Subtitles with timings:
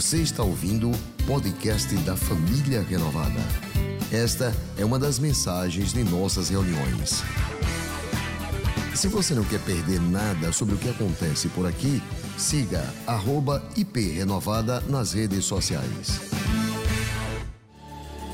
[0.00, 3.38] Você está ouvindo o podcast da Família Renovada.
[4.10, 7.22] Esta é uma das mensagens de nossas reuniões.
[8.94, 12.02] Se você não quer perder nada sobre o que acontece por aqui,
[12.38, 12.82] siga
[13.76, 16.18] @iprenovada nas redes sociais.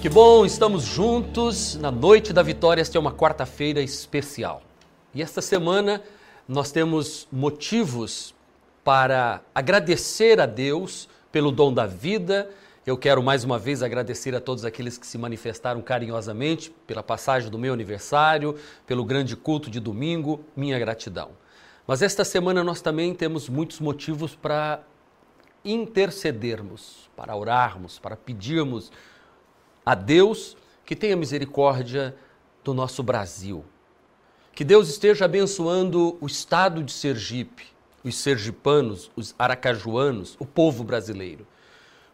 [0.00, 2.80] Que bom, estamos juntos na noite da vitória.
[2.80, 4.62] Esta é uma quarta-feira especial.
[5.12, 6.00] E esta semana
[6.46, 8.32] nós temos motivos
[8.84, 12.50] para agradecer a Deus pelo dom da vida.
[12.86, 17.50] Eu quero mais uma vez agradecer a todos aqueles que se manifestaram carinhosamente pela passagem
[17.50, 21.32] do meu aniversário, pelo grande culto de domingo, minha gratidão.
[21.86, 24.80] Mas esta semana nós também temos muitos motivos para
[25.62, 28.90] intercedermos, para orarmos, para pedirmos
[29.84, 32.16] a Deus que tenha misericórdia
[32.64, 33.62] do nosso Brasil.
[34.54, 37.75] Que Deus esteja abençoando o estado de Sergipe,
[38.08, 41.44] os sergipanos, os aracajuanos, o povo brasileiro.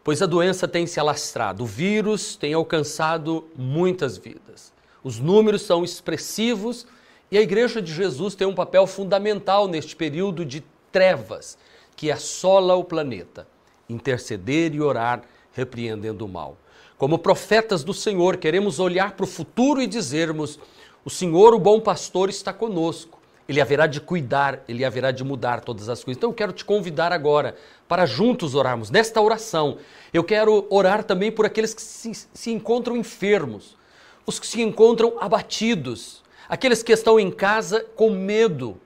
[0.03, 4.73] Pois a doença tem se alastrado, o vírus tem alcançado muitas vidas.
[5.05, 6.87] Os números são expressivos
[7.31, 11.59] e a Igreja de Jesus tem um papel fundamental neste período de trevas
[11.95, 13.47] que assola o planeta.
[13.89, 16.57] Interceder e orar, repreendendo o mal.
[16.97, 20.59] Como profetas do Senhor, queremos olhar para o futuro e dizermos:
[21.05, 25.61] o Senhor, o bom pastor, está conosco ele haverá de cuidar, ele haverá de mudar
[25.61, 26.19] todas as coisas.
[26.19, 27.57] Então eu quero te convidar agora
[27.89, 28.91] para juntos orarmos.
[28.91, 29.79] Nesta oração,
[30.13, 33.77] eu quero orar também por aqueles que se, se encontram enfermos,
[34.25, 38.81] os que se encontram abatidos, aqueles que estão em casa com medo.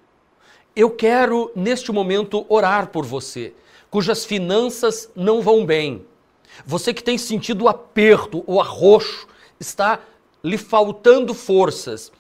[0.75, 3.53] Eu quero, neste momento, orar por você,
[3.91, 6.05] cujas finanças não vão bem.
[6.65, 9.29] Você que tem sentido o aperto, o arroxo,
[9.61, 10.01] está
[10.43, 12.13] lhe faltando forças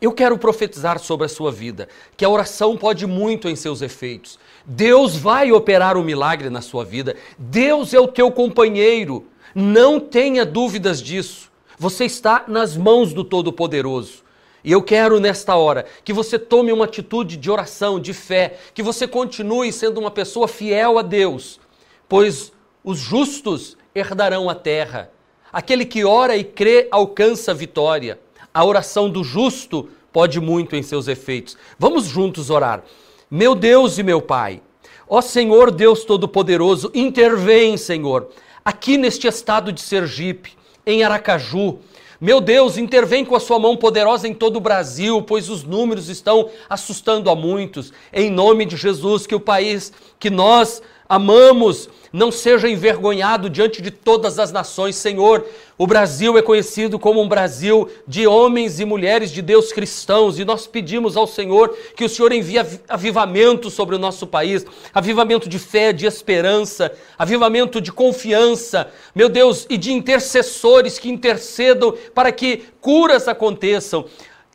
[0.00, 4.38] eu quero profetizar sobre a sua vida que a oração pode muito em seus efeitos.
[4.64, 7.16] Deus vai operar o um milagre na sua vida.
[7.36, 9.26] Deus é o teu companheiro.
[9.54, 11.50] Não tenha dúvidas disso.
[11.78, 14.24] Você está nas mãos do Todo-Poderoso.
[14.62, 18.82] E eu quero nesta hora que você tome uma atitude de oração, de fé, que
[18.82, 21.60] você continue sendo uma pessoa fiel a Deus,
[22.08, 22.52] pois
[22.84, 25.10] os justos herdarão a terra.
[25.52, 28.18] Aquele que ora e crê alcança a vitória.
[28.52, 31.56] A oração do justo pode muito em seus efeitos.
[31.78, 32.82] Vamos juntos orar.
[33.30, 34.62] Meu Deus e meu Pai,
[35.06, 38.30] ó Senhor Deus Todo-Poderoso, intervém, Senhor,
[38.64, 40.56] aqui neste estado de Sergipe,
[40.86, 41.78] em Aracaju.
[42.20, 46.08] Meu Deus, intervém com a sua mão poderosa em todo o Brasil, pois os números
[46.08, 47.92] estão assustando a muitos.
[48.12, 53.90] Em nome de Jesus, que o país que nós amamos não seja envergonhado diante de
[53.90, 54.96] todas as nações.
[54.96, 55.44] Senhor,
[55.76, 60.44] o Brasil é conhecido como um Brasil de homens e mulheres de Deus cristãos e
[60.44, 62.58] nós pedimos ao Senhor que o Senhor envie
[62.88, 69.66] avivamento sobre o nosso país, avivamento de fé, de esperança, avivamento de confiança, meu Deus,
[69.68, 74.06] e de intercessores que intercedam para que curas aconteçam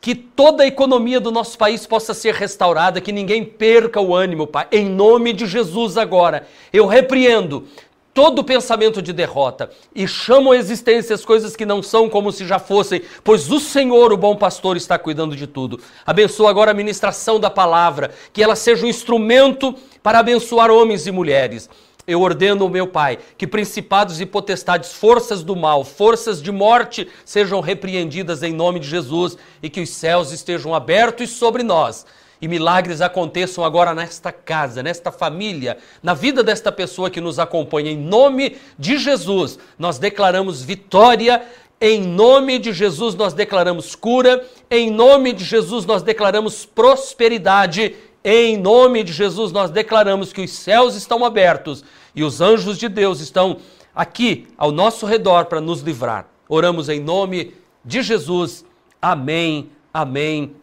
[0.04, 4.46] que toda a economia do nosso país possa ser restaurada, que ninguém perca o ânimo,
[4.46, 4.66] Pai.
[4.70, 7.66] Em nome de Jesus agora, eu repreendo
[8.12, 12.46] todo pensamento de derrota e chamo à existência as coisas que não são como se
[12.46, 15.80] já fossem, pois o Senhor, o bom pastor, está cuidando de tudo.
[16.04, 21.10] Abençoa agora a ministração da palavra, que ela seja um instrumento para abençoar homens e
[21.10, 21.66] mulheres.
[22.06, 27.60] Eu ordeno, meu Pai, que principados e potestades, forças do mal, forças de morte sejam
[27.60, 32.04] repreendidas em nome de Jesus e que os céus estejam abertos sobre nós
[32.44, 37.90] e milagres aconteçam agora nesta casa, nesta família, na vida desta pessoa que nos acompanha.
[37.90, 41.42] Em nome de Jesus, nós declaramos vitória.
[41.80, 44.44] Em nome de Jesus, nós declaramos cura.
[44.70, 50.50] Em nome de Jesus, nós declaramos prosperidade em nome de Jesus, nós declaramos que os
[50.50, 53.58] céus estão abertos e os anjos de Deus estão
[53.94, 56.26] aqui ao nosso redor para nos livrar.
[56.48, 57.54] Oramos em nome
[57.84, 58.64] de Jesus.
[59.00, 60.56] Amém, amém.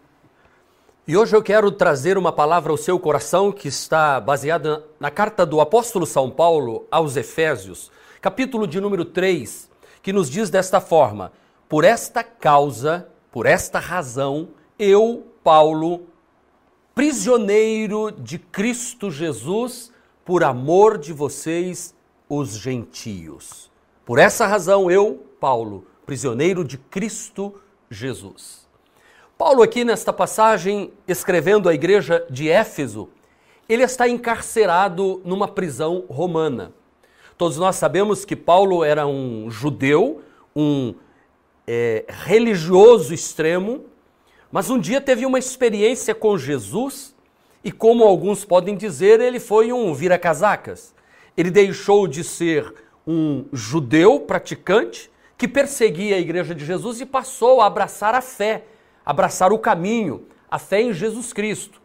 [1.07, 5.45] E hoje eu quero trazer uma palavra ao seu coração que está baseada na carta
[5.45, 9.69] do apóstolo São Paulo aos Efésios, capítulo de número 3,
[10.01, 11.31] que nos diz desta forma:
[11.69, 14.49] Por esta causa, por esta razão,
[14.79, 16.07] eu, Paulo,
[16.93, 19.91] prisioneiro de Cristo Jesus,
[20.25, 21.95] por amor de vocês,
[22.27, 23.71] os gentios.
[24.05, 27.55] Por essa razão, eu, Paulo, prisioneiro de Cristo
[27.89, 28.67] Jesus.
[29.37, 33.09] Paulo, aqui nesta passagem, escrevendo à igreja de Éfeso,
[33.67, 36.73] ele está encarcerado numa prisão romana.
[37.37, 40.21] Todos nós sabemos que Paulo era um judeu,
[40.55, 40.93] um
[41.65, 43.85] é, religioso extremo,
[44.51, 47.15] mas um dia teve uma experiência com Jesus
[47.63, 50.93] e, como alguns podem dizer, ele foi um vira-casacas.
[51.37, 52.73] Ele deixou de ser
[53.07, 58.65] um judeu praticante que perseguia a igreja de Jesus e passou a abraçar a fé,
[59.05, 61.81] abraçar o caminho, a fé em Jesus Cristo.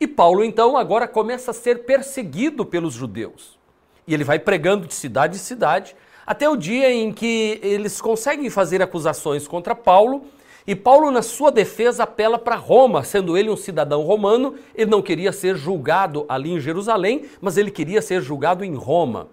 [0.00, 3.58] E Paulo então agora começa a ser perseguido pelos judeus.
[4.06, 5.94] E ele vai pregando de cidade em cidade,
[6.26, 10.24] até o dia em que eles conseguem fazer acusações contra Paulo,
[10.66, 15.02] e Paulo, na sua defesa, apela para Roma, sendo ele um cidadão romano, ele não
[15.02, 19.28] queria ser julgado ali em Jerusalém, mas ele queria ser julgado em Roma.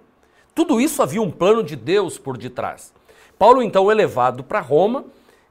[0.56, 2.92] Tudo isso havia um plano de Deus por detrás.
[3.38, 5.06] Paulo então é levado para Roma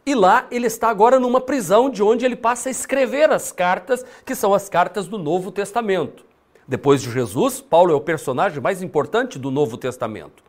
[0.05, 4.05] e lá ele está agora numa prisão de onde ele passa a escrever as cartas,
[4.27, 6.25] que são as cartas do Novo Testamento.
[6.67, 10.43] Depois de Jesus, Paulo é o personagem mais importante do Novo Testamento.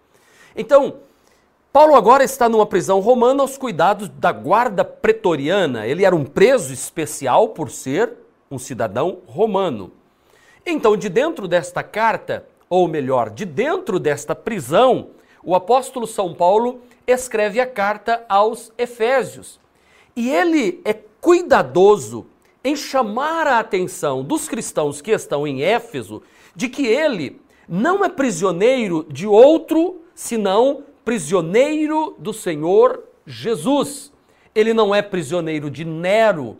[0.55, 0.95] Então,
[1.71, 5.85] Paulo agora está numa prisão romana aos cuidados da guarda pretoriana.
[5.85, 8.11] Ele era um preso especial por ser
[8.49, 9.91] um cidadão romano.
[10.65, 15.09] Então, de dentro desta carta, ou melhor, de dentro desta prisão,
[15.43, 19.59] o apóstolo São Paulo escreve a carta aos Efésios.
[20.15, 22.25] E ele é cuidadoso
[22.63, 26.23] em chamar a atenção dos cristãos que estão em Éfeso
[26.55, 34.13] de que ele não é prisioneiro de outro senão prisioneiro do Senhor Jesus.
[34.53, 36.59] Ele não é prisioneiro de Nero.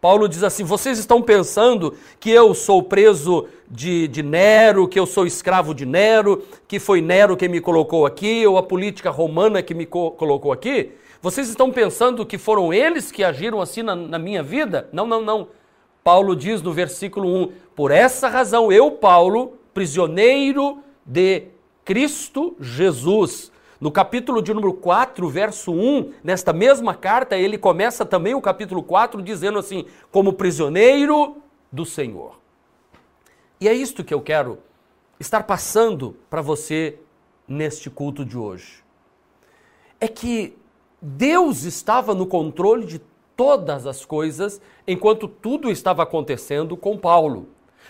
[0.00, 5.04] Paulo diz assim: vocês estão pensando que eu sou preso de, de Nero, que eu
[5.04, 9.64] sou escravo de Nero, que foi Nero quem me colocou aqui, ou a política romana
[9.64, 10.92] que me co colocou aqui?
[11.20, 14.88] Vocês estão pensando que foram eles que agiram assim na, na minha vida?
[14.92, 15.48] Não, não, não.
[16.04, 21.48] Paulo diz no versículo 1: Por essa razão, eu, Paulo, prisioneiro de
[21.84, 23.50] Cristo Jesus.
[23.80, 28.82] No capítulo de número 4, verso 1, nesta mesma carta, ele começa também o capítulo
[28.82, 31.36] 4 dizendo assim: como prisioneiro
[31.70, 32.38] do Senhor.
[33.60, 34.58] E é isto que eu quero
[35.20, 36.98] estar passando para você
[37.46, 38.82] neste culto de hoje.
[40.00, 40.56] É que
[41.00, 43.00] Deus estava no controle de
[43.36, 47.48] todas as coisas enquanto tudo estava acontecendo com Paulo.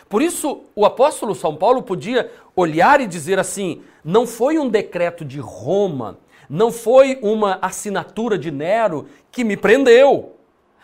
[0.08, 5.24] Por isso, o apóstolo São Paulo podia olhar e dizer assim: não foi um decreto
[5.24, 6.18] de Roma,
[6.48, 10.34] não foi uma assinatura de Nero que me prendeu.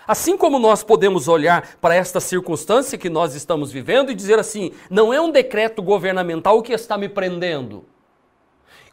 [0.07, 4.73] Assim como nós podemos olhar para esta circunstância que nós estamos vivendo e dizer assim:
[4.91, 7.87] não é um decreto governamental que está me prendendo.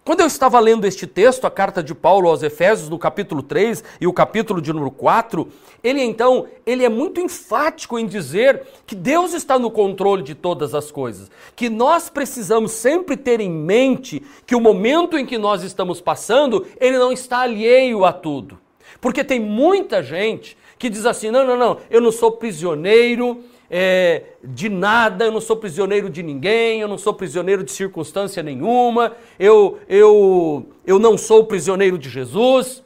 [0.03, 3.83] Quando eu estava lendo este texto, a carta de Paulo aos Efésios, no capítulo 3
[4.01, 5.47] e o capítulo de número 4,
[5.83, 10.73] ele então, ele é muito enfático em dizer que Deus está no controle de todas
[10.73, 15.61] as coisas, que nós precisamos sempre ter em mente que o momento em que nós
[15.61, 18.57] estamos passando, ele não está alheio a tudo.
[18.99, 23.43] Porque tem muita gente que diz assim: não, não, não, eu não sou prisioneiro,
[23.73, 28.43] é, de nada, eu não sou prisioneiro de ninguém, eu não sou prisioneiro de circunstância
[28.43, 32.83] nenhuma, eu, eu, eu não sou prisioneiro de Jesus.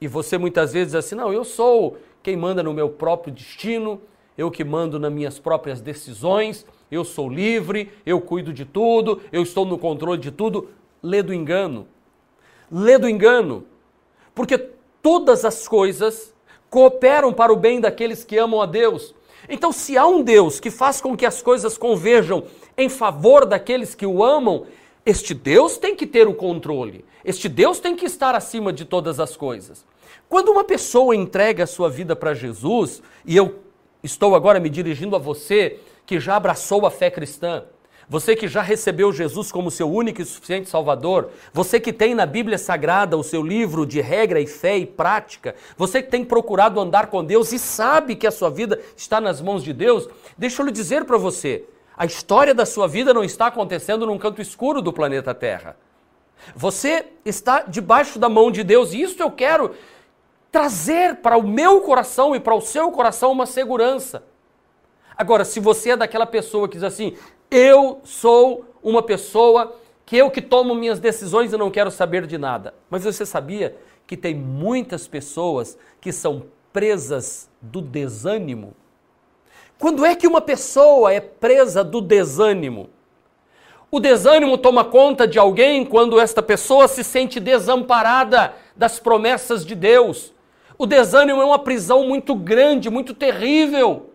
[0.00, 4.00] E você muitas vezes assim: não, eu sou quem manda no meu próprio destino,
[4.36, 9.42] eu que mando nas minhas próprias decisões, eu sou livre, eu cuido de tudo, eu
[9.42, 10.70] estou no controle de tudo.
[11.02, 11.86] Lê do engano.
[12.72, 13.66] Lê do engano.
[14.34, 14.56] Porque
[15.02, 16.34] todas as coisas
[16.70, 19.14] cooperam para o bem daqueles que amam a Deus.
[19.48, 22.44] Então, se há um Deus que faz com que as coisas converjam
[22.76, 24.66] em favor daqueles que o amam,
[25.04, 27.04] este Deus tem que ter o controle.
[27.24, 29.84] Este Deus tem que estar acima de todas as coisas.
[30.28, 33.60] Quando uma pessoa entrega a sua vida para Jesus, e eu
[34.02, 37.64] estou agora me dirigindo a você que já abraçou a fé cristã,
[38.08, 42.24] você que já recebeu Jesus como seu único e suficiente Salvador, você que tem na
[42.24, 46.80] Bíblia Sagrada o seu livro de regra e fé e prática, você que tem procurado
[46.80, 50.08] andar com Deus e sabe que a sua vida está nas mãos de Deus,
[50.38, 51.64] deixa eu lhe dizer para você:
[51.96, 55.76] a história da sua vida não está acontecendo num canto escuro do planeta Terra.
[56.54, 59.74] Você está debaixo da mão de Deus e isso eu quero
[60.52, 64.22] trazer para o meu coração e para o seu coração uma segurança.
[65.16, 67.16] Agora, se você é daquela pessoa que diz assim,
[67.50, 72.38] eu sou uma pessoa que eu que tomo minhas decisões e não quero saber de
[72.38, 72.74] nada.
[72.88, 73.76] Mas você sabia
[74.06, 78.74] que tem muitas pessoas que são presas do desânimo?
[79.78, 82.88] Quando é que uma pessoa é presa do desânimo?
[83.90, 89.74] O desânimo toma conta de alguém quando esta pessoa se sente desamparada das promessas de
[89.74, 90.32] Deus.
[90.78, 94.05] O desânimo é uma prisão muito grande, muito terrível.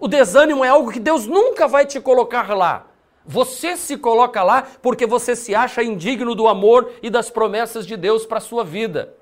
[0.00, 2.86] O desânimo é algo que Deus nunca vai te colocar lá.
[3.26, 7.96] Você se coloca lá porque você se acha indigno do amor e das promessas de
[7.96, 9.14] Deus para a sua vida.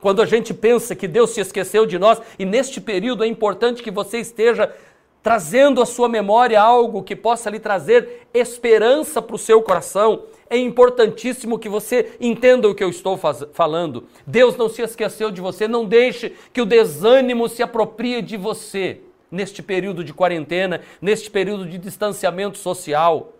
[0.00, 3.82] Quando a gente pensa que Deus se esqueceu de nós, e neste período é importante
[3.82, 4.74] que você esteja
[5.22, 10.24] trazendo à sua memória algo que possa lhe trazer esperança para o seu coração.
[10.50, 13.16] É importantíssimo que você entenda o que eu estou
[13.52, 14.08] falando.
[14.26, 19.00] Deus não se esqueceu de você, não deixe que o desânimo se aproprie de você
[19.32, 23.32] neste período de quarentena, neste período de distanciamento social.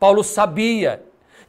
[0.00, 1.02] Paulo sabia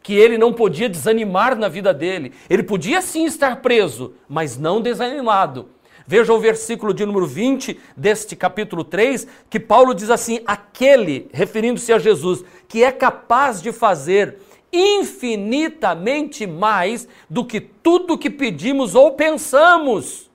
[0.04, 2.34] que ele não podia desanimar na vida dele.
[2.50, 5.70] Ele podia sim estar preso, mas não desanimado.
[6.06, 11.92] Veja o versículo de número 20 deste capítulo 3, que Paulo diz assim: aquele, referindo-se
[11.92, 14.38] a Jesus, que é capaz de fazer
[14.72, 20.27] infinitamente mais do que tudo que pedimos ou pensamos,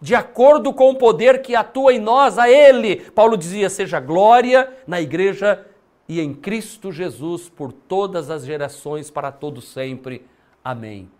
[0.00, 2.96] de acordo com o poder que atua em nós, a Ele.
[2.96, 5.66] Paulo dizia: seja glória na igreja
[6.08, 10.24] e em Cristo Jesus por todas as gerações, para todo sempre.
[10.64, 11.10] Amém.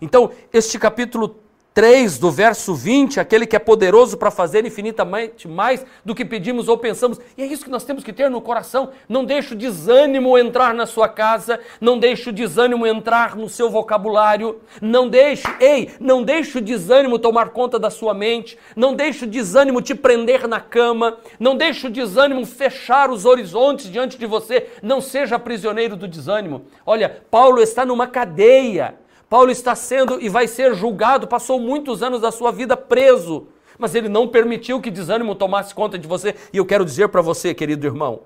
[0.00, 1.36] Então, este capítulo
[1.74, 6.68] 3 do verso 20, aquele que é poderoso para fazer infinitamente mais do que pedimos
[6.68, 7.20] ou pensamos.
[7.36, 8.90] E é isso que nós temos que ter no coração.
[9.08, 13.68] Não deixe o desânimo entrar na sua casa, não deixe o desânimo entrar no seu
[13.68, 19.24] vocabulário, não deixe, ei, não deixe o desânimo tomar conta da sua mente, não deixe
[19.24, 24.26] o desânimo te prender na cama, não deixe o desânimo fechar os horizontes diante de
[24.26, 26.66] você, não seja prisioneiro do desânimo.
[26.86, 28.94] Olha, Paulo está numa cadeia
[29.28, 33.46] Paulo está sendo e vai ser julgado, passou muitos anos da sua vida preso,
[33.78, 36.34] mas ele não permitiu que desânimo tomasse conta de você.
[36.52, 38.20] E eu quero dizer para você, querido irmão,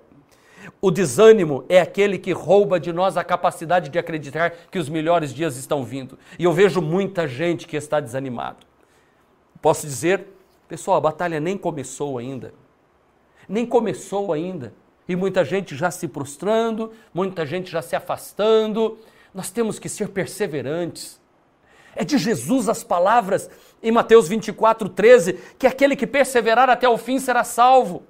[0.81, 5.33] o desânimo é aquele que rouba de nós a capacidade de acreditar que os melhores
[5.33, 6.19] dias estão vindo.
[6.39, 8.67] E eu vejo muita gente que está desanimado.
[9.61, 10.27] Posso dizer,
[10.69, 12.53] pessoal, a batalha nem começou ainda.
[13.49, 14.73] Nem começou ainda.
[15.09, 18.99] E muita gente já se prostrando, muita gente já se afastando,
[19.39, 21.21] nós temos que ser perseverantes.
[21.95, 23.49] É de Jesus as palavras
[23.81, 28.03] em Mateus 24, 13, que aquele que perseverar até o fim será salvo.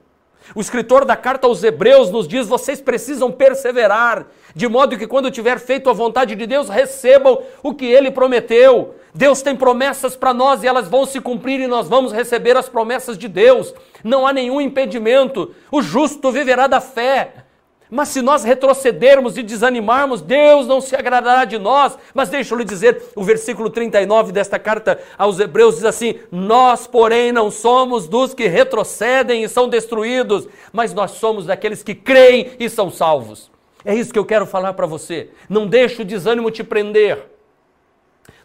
[0.54, 5.30] O escritor da carta aos Hebreus nos diz: vocês precisam perseverar, de modo que quando
[5.30, 8.94] tiver feito a vontade de Deus, recebam o que ele prometeu.
[9.14, 12.70] Deus tem promessas para nós e elas vão se cumprir e nós vamos receber as
[12.70, 13.74] promessas de Deus.
[14.02, 15.54] Não há nenhum impedimento.
[15.70, 17.47] O justo viverá da fé.
[17.90, 21.98] Mas se nós retrocedermos e desanimarmos, Deus não se agradará de nós.
[22.12, 26.86] Mas deixa eu lhe dizer, o versículo 39 desta carta aos Hebreus diz assim: Nós,
[26.86, 32.50] porém, não somos dos que retrocedem e são destruídos, mas nós somos daqueles que creem
[32.60, 33.50] e são salvos.
[33.84, 35.30] É isso que eu quero falar para você.
[35.48, 37.24] Não deixe o desânimo te prender.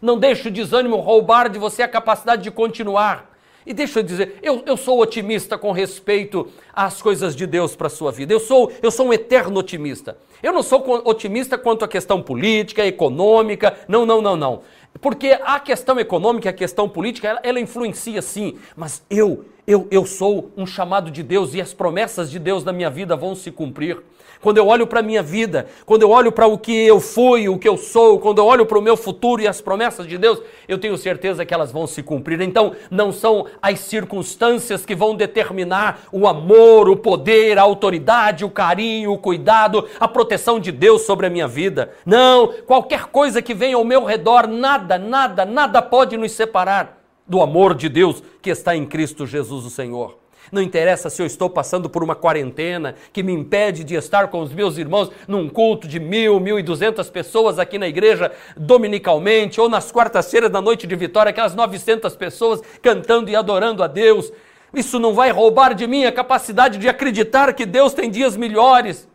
[0.00, 3.33] Não deixe o desânimo roubar de você a capacidade de continuar.
[3.66, 7.86] E deixa eu dizer, eu, eu sou otimista com respeito às coisas de Deus para
[7.86, 8.32] a sua vida.
[8.32, 10.18] Eu sou, eu sou um eterno otimista.
[10.42, 13.76] Eu não sou otimista quanto à questão política, econômica.
[13.88, 14.60] Não, não, não, não.
[15.00, 18.58] Porque a questão econômica, a questão política, ela, ela influencia sim.
[18.76, 22.72] Mas eu, eu, eu sou um chamado de Deus e as promessas de Deus na
[22.72, 24.02] minha vida vão se cumprir
[24.44, 27.48] quando eu olho para a minha vida, quando eu olho para o que eu fui,
[27.48, 30.18] o que eu sou, quando eu olho para o meu futuro e as promessas de
[30.18, 32.38] Deus, eu tenho certeza que elas vão se cumprir.
[32.42, 38.50] Então, não são as circunstâncias que vão determinar o amor, o poder, a autoridade, o
[38.50, 41.92] carinho, o cuidado, a proteção de Deus sobre a minha vida.
[42.04, 47.40] Não, qualquer coisa que venha ao meu redor, nada, nada, nada pode nos separar do
[47.40, 50.23] amor de Deus que está em Cristo Jesus, o Senhor.
[50.52, 54.40] Não interessa se eu estou passando por uma quarentena que me impede de estar com
[54.40, 59.60] os meus irmãos num culto de mil, mil e duzentas pessoas aqui na igreja dominicalmente,
[59.60, 64.32] ou nas quartas-feiras da noite de vitória, aquelas novecentas pessoas cantando e adorando a Deus.
[64.72, 69.08] Isso não vai roubar de mim a capacidade de acreditar que Deus tem dias melhores.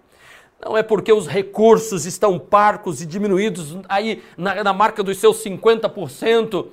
[0.63, 5.41] Não é porque os recursos estão parcos e diminuídos aí na, na marca dos seus
[5.43, 6.67] 50%,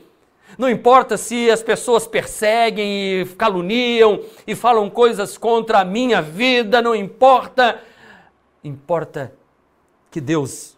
[0.58, 6.80] não importa se as pessoas perseguem e caluniam e falam coisas contra a minha vida,
[6.80, 7.80] não importa.
[8.64, 9.32] Importa
[10.10, 10.76] que Deus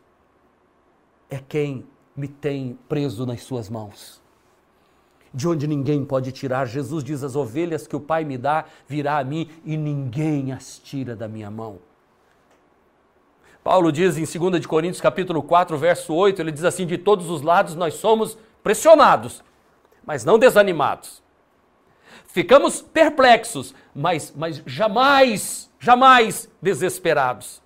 [1.31, 4.21] é quem me tem preso nas suas mãos.
[5.33, 6.67] De onde ninguém pode tirar.
[6.67, 10.79] Jesus diz: As ovelhas que o Pai me dá virá a mim e ninguém as
[10.79, 11.79] tira da minha mão.
[13.63, 17.43] Paulo diz em 2 Coríntios capítulo 4, verso 8, ele diz assim: De todos os
[17.43, 19.45] lados nós somos pressionados,
[20.07, 21.23] mas não desanimados.
[22.27, 27.63] Ficamos perplexos, mas, mas jamais, jamais desesperados.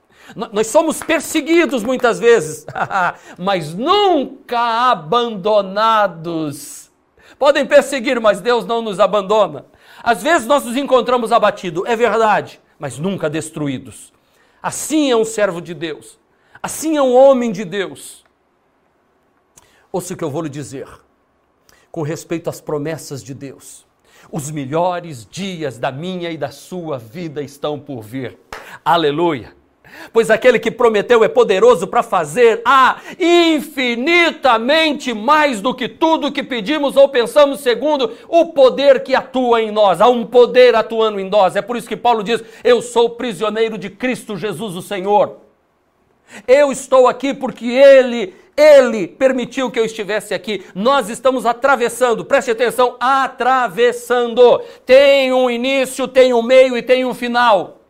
[0.53, 2.65] Nós somos perseguidos muitas vezes,
[3.37, 6.91] mas nunca abandonados.
[7.39, 9.67] Podem perseguir, mas Deus não nos abandona.
[10.03, 14.12] Às vezes nós nos encontramos abatidos, é verdade, mas nunca destruídos.
[14.62, 16.19] Assim é um servo de Deus.
[16.62, 18.25] Assim é um homem de Deus.
[19.91, 20.87] Ouça o que eu vou lhe dizer
[21.93, 23.87] com respeito às promessas de Deus.
[24.31, 28.39] Os melhores dias da minha e da sua vida estão por vir.
[28.83, 29.53] Aleluia!
[30.11, 36.43] Pois aquele que prometeu é poderoso para fazer a infinitamente mais do que tudo que
[36.43, 40.01] pedimos ou pensamos, segundo o poder que atua em nós.
[40.01, 41.57] Há um poder atuando em nós.
[41.57, 45.43] É por isso que Paulo diz: Eu sou prisioneiro de Cristo Jesus, o Senhor.
[46.49, 50.65] Eu estou aqui porque Ele ele permitiu que eu estivesse aqui.
[50.75, 54.63] Nós estamos atravessando, preste atenção, atravessando.
[54.85, 57.82] Tem um início, tem um meio e tem um final.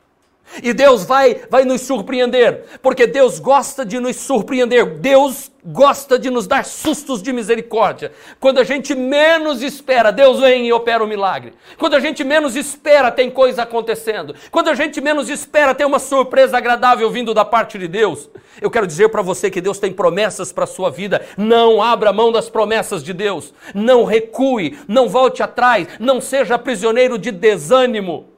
[0.62, 4.98] E Deus vai, vai nos surpreender, porque Deus gosta de nos surpreender.
[4.98, 8.10] Deus gosta de nos dar sustos de misericórdia.
[8.40, 11.52] Quando a gente menos espera, Deus vem e opera o um milagre.
[11.78, 14.34] Quando a gente menos espera, tem coisa acontecendo.
[14.50, 18.28] Quando a gente menos espera, tem uma surpresa agradável vindo da parte de Deus.
[18.60, 21.24] Eu quero dizer para você que Deus tem promessas para a sua vida.
[21.36, 23.54] Não abra mão das promessas de Deus.
[23.74, 28.31] Não recue, não volte atrás, não seja prisioneiro de desânimo.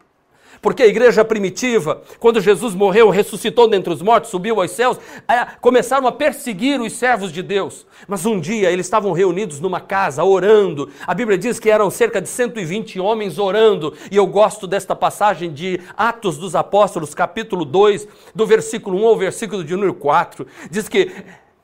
[0.65, 5.45] Porque a igreja primitiva, quando Jesus morreu, ressuscitou dentre os mortos, subiu aos céus, é,
[5.61, 7.87] começaram a perseguir os servos de Deus.
[8.09, 10.89] Mas um dia eles estavam reunidos numa casa, orando.
[11.07, 13.93] A Bíblia diz que eram cerca de 120 homens orando.
[14.11, 19.19] E eu gosto desta passagem de Atos dos Apóstolos, capítulo 2, do versículo 1 ao
[19.19, 20.47] versículo de número 4.
[20.71, 21.13] Diz que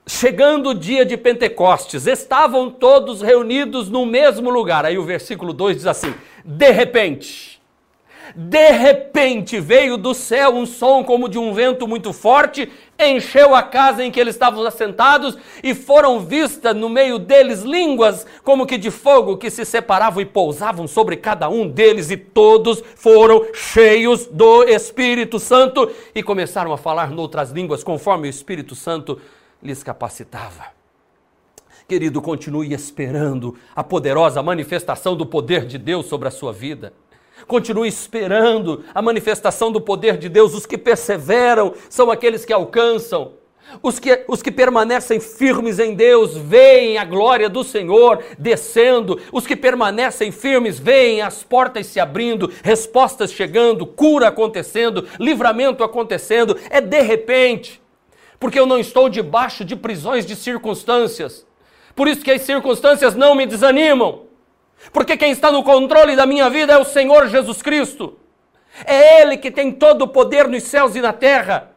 [0.06, 4.84] chegando o dia de Pentecostes, estavam todos reunidos no mesmo lugar.
[4.84, 6.12] Aí o versículo 2 diz assim:
[6.44, 7.59] de repente
[8.34, 13.62] de repente veio do céu um som como de um vento muito forte, encheu a
[13.62, 18.76] casa em que eles estavam assentados e foram vistas no meio deles línguas como que
[18.76, 24.26] de fogo que se separavam e pousavam sobre cada um deles, e todos foram cheios
[24.26, 29.20] do Espírito Santo e começaram a falar noutras línguas conforme o Espírito Santo
[29.62, 30.80] lhes capacitava.
[31.88, 36.92] Querido, continue esperando a poderosa manifestação do poder de Deus sobre a sua vida.
[37.46, 40.54] Continue esperando a manifestação do poder de Deus.
[40.54, 43.32] Os que perseveram são aqueles que alcançam.
[43.82, 49.20] Os que, os que permanecem firmes em Deus veem a glória do Senhor descendo.
[49.32, 56.56] Os que permanecem firmes veem as portas se abrindo, respostas chegando, cura acontecendo, livramento acontecendo.
[56.68, 57.80] É de repente,
[58.38, 61.46] porque eu não estou debaixo de prisões de circunstâncias.
[61.94, 64.29] Por isso que as circunstâncias não me desanimam.
[64.92, 68.18] Porque quem está no controle da minha vida é o Senhor Jesus Cristo.
[68.84, 71.70] É Ele que tem todo o poder nos céus e na terra.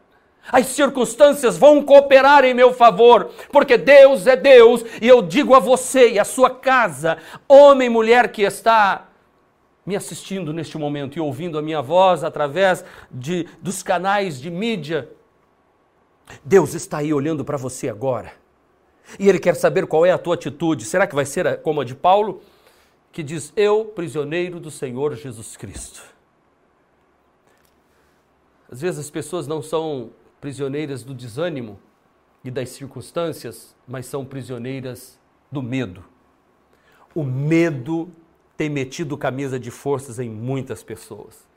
[0.52, 5.60] As circunstâncias vão cooperar em meu favor, porque Deus é Deus, e eu digo a
[5.60, 9.08] você e a sua casa, homem e mulher que está
[9.86, 15.10] me assistindo neste momento e ouvindo a minha voz através de, dos canais de mídia,
[16.44, 18.34] Deus está aí olhando para você agora.
[19.20, 20.86] E Ele quer saber qual é a tua atitude.
[20.86, 22.42] Será que vai ser como a de Paulo?
[23.14, 26.04] Que diz: Eu, prisioneiro do Senhor Jesus Cristo.
[28.70, 30.10] Às vezes as pessoas não são
[30.42, 31.80] prisioneiras do desânimo
[32.44, 35.18] e das circunstâncias, mas são prisioneiras
[35.52, 36.04] do medo.
[37.14, 38.12] O medo
[38.58, 41.48] tem metido camisa de forças em muitas pessoas.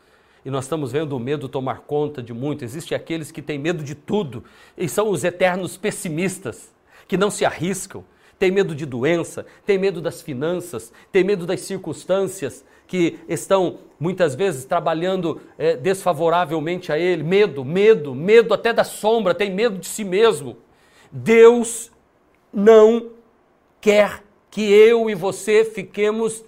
[0.44, 2.64] E nós estamos vendo o medo tomar conta de muito.
[2.64, 4.44] Existem aqueles que têm medo de tudo
[4.76, 6.72] e são os eternos pessimistas,
[7.08, 8.04] que não se arriscam,
[8.38, 14.34] tem medo de doença, tem medo das finanças, tem medo das circunstâncias que estão muitas
[14.34, 17.22] vezes trabalhando é, desfavoravelmente a ele.
[17.22, 20.56] Medo, medo, medo até da sombra, tem medo de si mesmo.
[21.10, 21.90] Deus
[22.52, 23.10] não
[23.80, 26.44] quer que eu e você fiquemos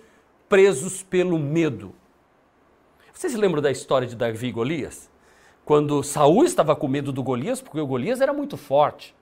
[0.48, 1.94] presos pelo medo.
[3.12, 5.10] Vocês lembram da história de Davi e Golias?
[5.64, 9.14] Quando Saul estava com medo do Golias, porque o Golias era muito forte.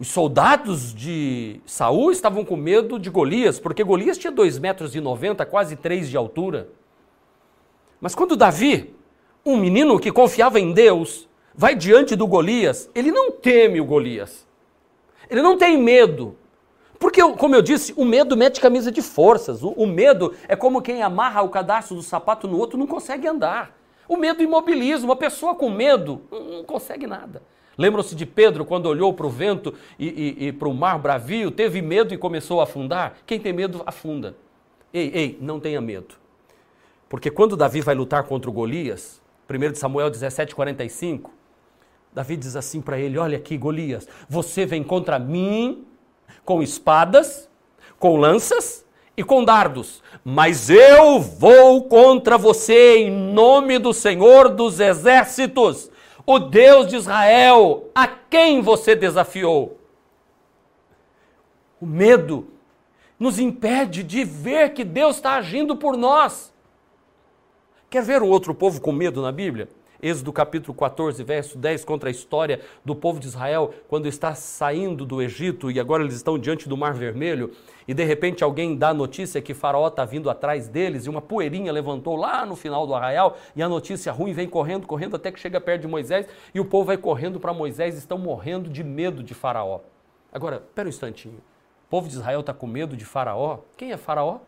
[0.00, 5.00] Os soldados de Saul estavam com medo de Golias, porque Golias tinha 2,90 metros, e
[5.00, 6.70] 90, quase 3 de altura.
[8.00, 8.94] Mas quando Davi,
[9.44, 14.48] um menino que confiava em Deus, vai diante do Golias, ele não teme o Golias.
[15.28, 16.34] Ele não tem medo.
[16.98, 19.62] Porque, como eu disse, o medo mete camisa de forças.
[19.62, 23.28] O, o medo é como quem amarra o cadastro do sapato no outro não consegue
[23.28, 23.76] andar.
[24.08, 25.04] O medo imobiliza.
[25.04, 27.42] Uma pessoa com medo não consegue nada.
[27.80, 31.50] Lembram-se de Pedro quando olhou para o vento e, e, e para o mar bravio,
[31.50, 33.14] teve medo e começou a afundar?
[33.24, 34.36] Quem tem medo, afunda.
[34.92, 36.14] Ei, ei, não tenha medo.
[37.08, 41.32] Porque quando Davi vai lutar contra o Golias, 1 Samuel 17, 45,
[42.12, 45.86] Davi diz assim para ele: Olha aqui, Golias, você vem contra mim
[46.44, 47.48] com espadas,
[47.98, 48.84] com lanças
[49.16, 55.90] e com dardos, mas eu vou contra você em nome do Senhor dos exércitos
[56.26, 59.78] o Deus de Israel, a quem você desafiou.
[61.80, 62.48] O medo
[63.18, 66.52] nos impede de ver que Deus está agindo por nós.
[67.88, 69.68] Quer ver um outro povo com medo na Bíblia?
[70.02, 75.04] Êxodo capítulo 14, verso 10, contra a história do povo de Israel, quando está saindo
[75.04, 77.52] do Egito e agora eles estão diante do Mar Vermelho,
[77.86, 81.20] e de repente alguém dá a notícia que Faraó está vindo atrás deles, e uma
[81.20, 85.30] poeirinha levantou lá no final do arraial, e a notícia ruim vem correndo, correndo, até
[85.30, 88.82] que chega perto de Moisés, e o povo vai correndo para Moisés, estão morrendo de
[88.82, 89.80] medo de Faraó.
[90.32, 91.38] Agora, espera um instantinho.
[91.86, 93.58] O povo de Israel está com medo de Faraó?
[93.76, 94.38] Quem é Faraó?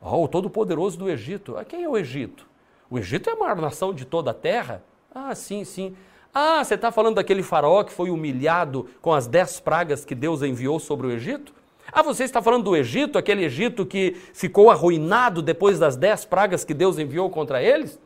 [0.00, 1.56] Oh, o Todo-Poderoso do Egito.
[1.56, 2.47] Ah, quem é o Egito?
[2.90, 4.82] O Egito é a maior nação de toda a terra?
[5.14, 5.94] Ah, sim, sim.
[6.32, 10.42] Ah, você está falando daquele faraó que foi humilhado com as dez pragas que Deus
[10.42, 11.52] enviou sobre o Egito?
[11.90, 16.64] Ah, você está falando do Egito, aquele Egito que ficou arruinado depois das dez pragas
[16.64, 17.98] que Deus enviou contra eles?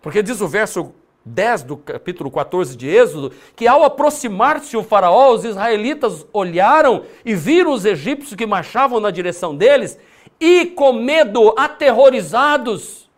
[0.00, 0.92] Porque diz o verso
[1.24, 7.34] 10 do capítulo 14 de Êxodo, que ao aproximar-se o faraó, os israelitas olharam e
[7.34, 9.98] viram os egípcios que marchavam na direção deles
[10.40, 13.08] e com medo, aterrorizados,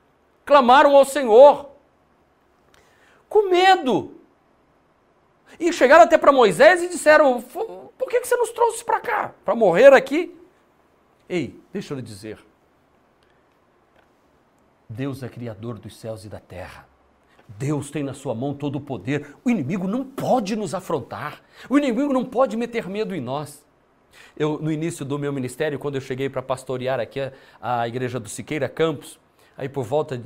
[0.44, 1.70] clamaram ao Senhor,
[3.28, 4.12] com medo.
[5.58, 9.34] E chegaram até para Moisés e disseram: Por que você nos trouxe para cá?
[9.44, 10.36] Para morrer aqui?
[11.28, 12.38] Ei, deixa eu lhe dizer.
[14.88, 16.86] Deus é criador dos céus e da terra.
[17.46, 19.34] Deus tem na sua mão todo o poder.
[19.44, 21.42] O inimigo não pode nos afrontar.
[21.68, 23.64] O inimigo não pode meter medo em nós.
[24.36, 27.32] Eu, no início do meu ministério, quando eu cheguei para pastorear aqui a,
[27.80, 29.18] a igreja do Siqueira Campos,
[29.56, 30.20] Aí por volta,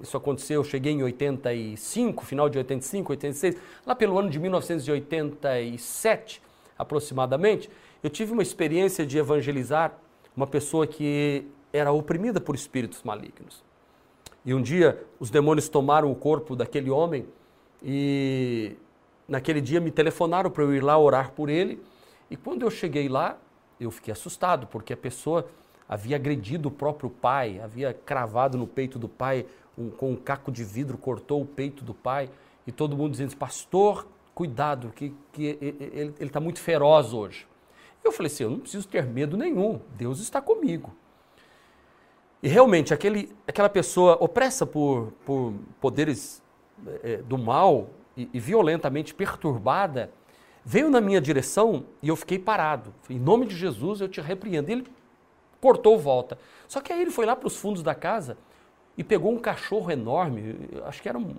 [0.00, 6.42] isso aconteceu, eu cheguei em 85, final de 85, 86, lá pelo ano de 1987
[6.78, 7.70] aproximadamente,
[8.02, 9.96] eu tive uma experiência de evangelizar
[10.36, 13.64] uma pessoa que era oprimida por espíritos malignos.
[14.44, 17.26] E um dia os demônios tomaram o corpo daquele homem
[17.82, 18.76] e
[19.28, 21.82] naquele dia me telefonaram para eu ir lá orar por ele.
[22.30, 23.38] E quando eu cheguei lá,
[23.80, 25.48] eu fiquei assustado, porque a pessoa
[25.88, 29.46] havia agredido o próprio pai, havia cravado no peito do pai
[29.76, 32.30] um, com um caco de vidro, cortou o peito do pai,
[32.66, 37.46] e todo mundo dizendo: Pastor, cuidado, que, que ele está muito feroz hoje.
[38.02, 40.94] Eu falei assim: Eu não preciso ter medo nenhum, Deus está comigo.
[42.42, 46.42] E realmente, aquele, aquela pessoa opressa por, por poderes
[47.02, 50.10] é, do mal e, e violentamente perturbada,
[50.64, 52.92] veio na minha direção e eu fiquei parado.
[53.08, 54.70] Em nome de Jesus, eu te repreendo.
[54.70, 54.86] Ele
[55.66, 56.38] cortou volta.
[56.68, 58.38] Só que aí ele foi lá para os fundos da casa
[58.96, 61.34] e pegou um cachorro enorme, acho que era um,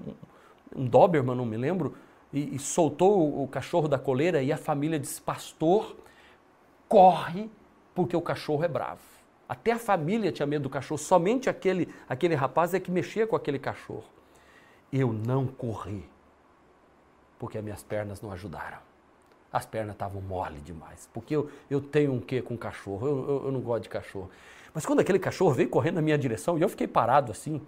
[0.76, 1.96] um Doberman, não me lembro,
[2.34, 5.96] e, e soltou o, o cachorro da coleira e a família disse: Pastor,
[6.90, 7.50] corre
[7.96, 9.00] porque o cachorro é bravo.
[9.48, 13.36] Até a família tinha medo do cachorro, somente aquele, aquele rapaz é que mexia com
[13.38, 14.04] aquele cachorro.
[14.92, 16.04] Eu não corri,
[17.40, 18.87] porque as minhas pernas não ajudaram
[19.52, 21.10] as pernas estavam mole demais.
[21.14, 24.30] Porque eu, eu tenho um quê com cachorro, eu, eu, eu, não gosto de cachorro.
[24.74, 27.62] Mas quando aquele cachorro veio correndo na minha direção e eu fiquei parado assim,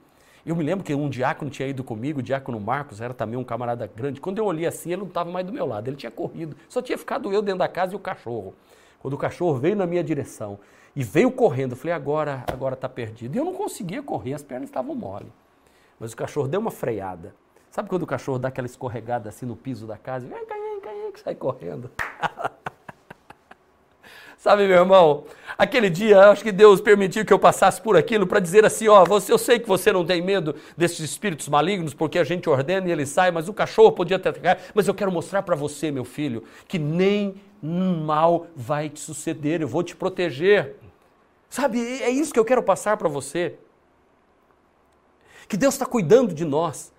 [0.46, 3.44] eu me lembro que um diácono tinha ido comigo, o diácono Marcos, era também um
[3.44, 4.22] camarada grande.
[4.22, 6.56] Quando eu olhei assim, ele não estava mais do meu lado, ele tinha corrido.
[6.68, 8.54] Só tinha ficado eu dentro da casa e o cachorro.
[9.00, 10.60] Quando o cachorro veio na minha direção
[10.96, 13.36] e veio correndo, eu falei, agora, agora está perdido.
[13.36, 15.32] E eu não conseguia correr, as pernas estavam mole.
[16.00, 17.36] Mas o cachorro deu uma freada.
[17.70, 20.26] Sabe quando o cachorro dá aquela escorregada assim no piso da casa?
[20.26, 20.30] E
[21.12, 21.90] que sai correndo.
[24.40, 25.26] Sabe, meu irmão,
[25.58, 29.04] aquele dia, acho que Deus permitiu que eu passasse por aquilo para dizer assim: ó,
[29.04, 32.88] você, eu sei que você não tem medo desses espíritos malignos, porque a gente ordena
[32.88, 34.58] e ele sai, mas o cachorro podia te atacar.
[34.74, 39.68] Mas eu quero mostrar para você, meu filho, que nem mal vai te suceder, eu
[39.68, 40.78] vou te proteger.
[41.50, 43.56] Sabe, é isso que eu quero passar para você.
[45.50, 46.94] Que Deus está cuidando de nós.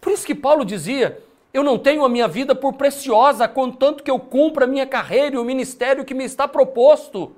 [0.00, 1.22] Por isso que Paulo dizia:
[1.56, 5.36] eu não tenho a minha vida por preciosa, contanto que eu cumpra a minha carreira
[5.36, 7.32] e o ministério que me está proposto.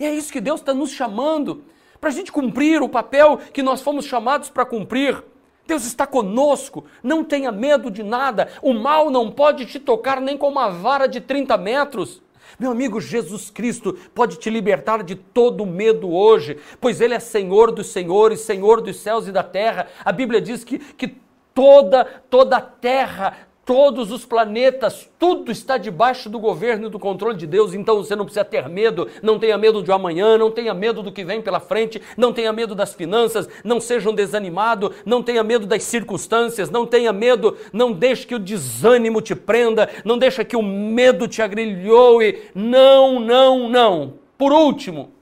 [0.00, 1.62] E é isso que Deus está nos chamando,
[2.00, 5.22] para a gente cumprir o papel que nós fomos chamados para cumprir.
[5.68, 10.36] Deus está conosco, não tenha medo de nada, o mal não pode te tocar nem
[10.36, 12.20] com uma vara de 30 metros.
[12.58, 17.70] Meu amigo, Jesus Cristo pode te libertar de todo medo hoje, pois Ele é Senhor
[17.70, 19.86] dos senhores, Senhor dos céus e da terra.
[20.04, 21.16] A Bíblia diz que, que
[21.54, 27.36] toda, toda a terra, todos os planetas, tudo está debaixo do governo e do controle
[27.36, 30.74] de Deus, então você não precisa ter medo, não tenha medo de amanhã, não tenha
[30.74, 34.92] medo do que vem pela frente, não tenha medo das finanças, não seja um desanimado,
[35.06, 39.88] não tenha medo das circunstâncias, não tenha medo, não deixe que o desânimo te prenda,
[40.04, 44.14] não deixe que o medo te agrilhoe, não, não, não.
[44.36, 45.12] Por último,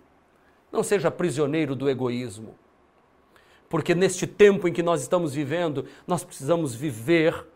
[0.73, 2.62] não seja prisioneiro do egoísmo
[3.73, 7.47] porque neste tempo em que nós estamos vivendo, nós precisamos viver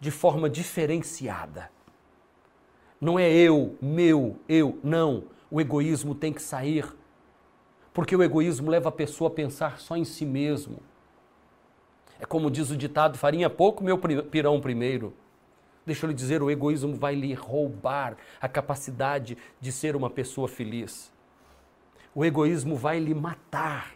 [0.00, 1.70] de forma diferenciada.
[2.98, 4.78] Não é eu, meu, eu.
[4.82, 5.24] Não.
[5.50, 6.96] O egoísmo tem que sair.
[7.92, 10.78] Porque o egoísmo leva a pessoa a pensar só em si mesmo.
[12.18, 15.12] É como diz o ditado: farinha pouco, meu pirão primeiro.
[15.84, 20.48] Deixa eu lhe dizer, o egoísmo vai lhe roubar a capacidade de ser uma pessoa
[20.48, 21.12] feliz.
[22.14, 23.94] O egoísmo vai lhe matar.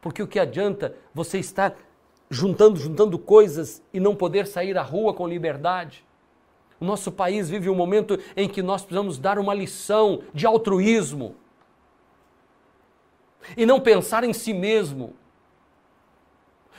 [0.00, 1.74] Porque o que adianta você estar
[2.28, 6.04] juntando, juntando coisas e não poder sair à rua com liberdade?
[6.78, 11.36] O nosso país vive um momento em que nós precisamos dar uma lição de altruísmo
[13.56, 15.14] e não pensar em si mesmo.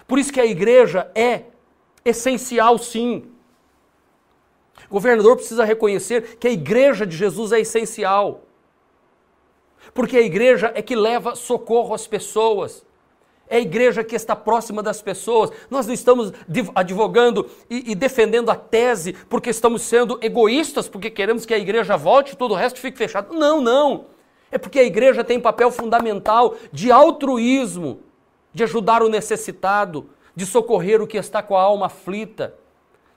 [0.08, 1.46] Por isso que a igreja é
[2.04, 3.32] essencial, sim.
[4.90, 8.45] O governador precisa reconhecer que a igreja de Jesus é essencial.
[9.94, 12.86] Porque a igreja é que leva socorro às pessoas.
[13.48, 15.52] É a igreja que está próxima das pessoas.
[15.70, 16.34] Nós não estamos
[16.74, 21.96] advogando e, e, defendendo a tese porque estamos sendo egoístas, porque queremos que a igreja
[21.96, 23.34] volte e todo o resto fique fechado.
[23.34, 24.06] Não, não.
[24.52, 28.00] É porque a igreja tem papel fundamental de altruísmo,
[28.54, 32.56] de ajudar o necessitado, de socorrer o que está com a alma aflita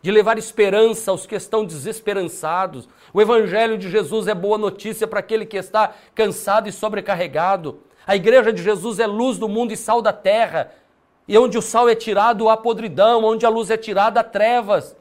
[0.00, 2.88] de levar esperança aos que estão desesperançados.
[3.12, 7.80] O Evangelho de Jesus é boa notícia para aquele que está cansado e sobrecarregado.
[8.06, 10.72] A Igreja de Jesus é luz do mundo e sal da terra.
[11.26, 14.96] E onde o sal é tirado, há podridão, onde a luz é tirada, há trevas.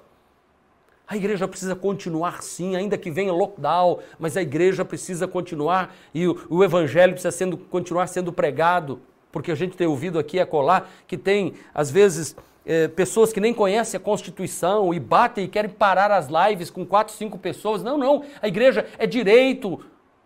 [1.07, 6.27] A igreja precisa continuar sim, ainda que venha lockdown, mas a igreja precisa continuar e
[6.27, 8.99] o, o evangelho precisa sendo, continuar sendo pregado,
[9.31, 12.35] porque a gente tem ouvido aqui a colar que tem, às vezes,
[12.67, 16.85] é, pessoas que nem conhecem a Constituição e batem e querem parar as lives com
[16.85, 17.81] quatro, cinco pessoas.
[17.81, 18.25] Não, não.
[18.41, 19.79] A igreja é direito.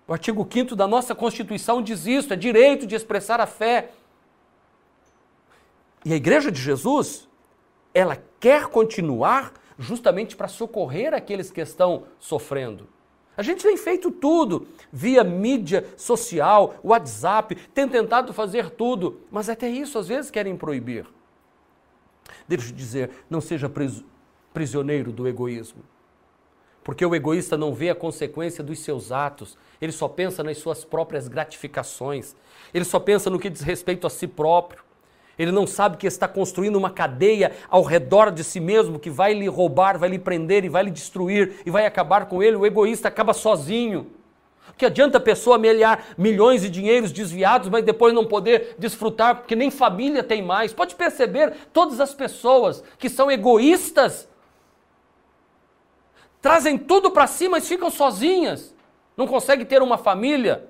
[0.07, 3.91] O artigo 5 da nossa Constituição diz isso: é direito de expressar a fé.
[6.03, 7.29] E a igreja de Jesus,
[7.93, 12.89] ela quer continuar justamente para socorrer aqueles que estão sofrendo.
[13.37, 19.69] A gente tem feito tudo via mídia social, WhatsApp, tem tentado fazer tudo, mas até
[19.69, 21.05] isso às vezes querem proibir.
[22.57, 23.71] Deixa eu dizer, não seja
[24.53, 25.83] prisioneiro do egoísmo.
[26.83, 30.83] Porque o egoísta não vê a consequência dos seus atos, ele só pensa nas suas
[30.83, 32.35] próprias gratificações,
[32.73, 34.83] ele só pensa no que diz respeito a si próprio.
[35.39, 39.33] Ele não sabe que está construindo uma cadeia ao redor de si mesmo que vai
[39.33, 42.57] lhe roubar, vai lhe prender e vai lhe destruir e vai acabar com ele.
[42.57, 44.07] O egoísta acaba sozinho.
[44.77, 49.55] Que adianta a pessoa amelhar milhões de dinheiros desviados, mas depois não poder desfrutar, porque
[49.55, 50.73] nem família tem mais.
[50.73, 54.27] Pode perceber, todas as pessoas que são egoístas
[56.41, 58.73] trazem tudo para si, mas ficam sozinhas.
[59.15, 60.67] Não conseguem ter uma família.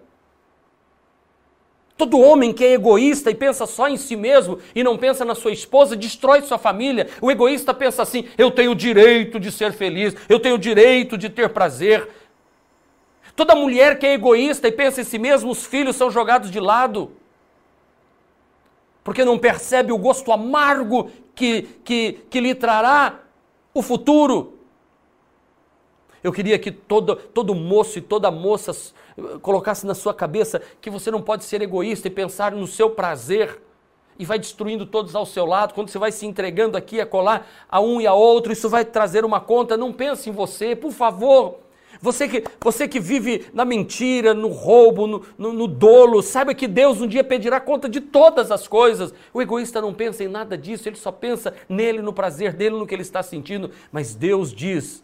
[1.98, 5.36] Todo homem que é egoísta e pensa só em si mesmo e não pensa na
[5.36, 7.08] sua esposa, destrói sua família.
[7.22, 11.16] O egoísta pensa assim: eu tenho o direito de ser feliz, eu tenho o direito
[11.16, 12.10] de ter prazer,
[13.36, 16.60] Toda mulher que é egoísta e pensa em si mesma, os filhos são jogados de
[16.60, 17.12] lado.
[19.04, 23.20] Porque não percebe o gosto amargo que, que, que lhe trará
[23.74, 24.60] o futuro.
[26.24, 28.94] Eu queria que todo, todo moço e toda moça
[29.41, 33.60] colocasse na sua cabeça que você não pode ser egoísta e pensar no seu prazer
[34.20, 35.74] e vai destruindo todos ao seu lado.
[35.74, 38.86] Quando você vai se entregando aqui a colar a um e a outro, isso vai
[38.86, 39.76] trazer uma conta.
[39.76, 41.58] Não pense em você, por favor.
[42.02, 46.68] Você que, você que vive na mentira, no roubo, no, no, no dolo, saiba que
[46.68, 49.14] Deus um dia pedirá conta de todas as coisas.
[49.32, 52.88] O egoísta não pensa em nada disso, ele só pensa nele, no prazer dele, no
[52.88, 53.70] que ele está sentindo.
[53.92, 55.04] Mas Deus diz: